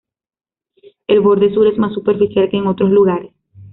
El 1.05 1.19
borde 1.21 1.53
sur 1.53 1.67
es 1.67 1.77
más 1.77 1.93
superficial 1.93 2.49
que 2.49 2.57
en 2.57 2.65
otros 2.65 2.89
lugares. 2.89 3.33